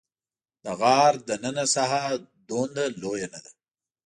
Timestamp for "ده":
3.43-3.51